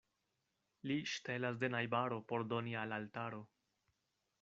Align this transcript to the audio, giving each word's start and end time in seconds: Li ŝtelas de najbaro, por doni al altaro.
Li 0.91 0.97
ŝtelas 1.11 1.61
de 1.65 1.71
najbaro, 1.75 2.21
por 2.33 2.49
doni 2.55 2.77
al 2.87 2.97
altaro. 3.01 3.45